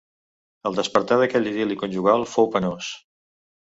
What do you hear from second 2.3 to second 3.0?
fou penós.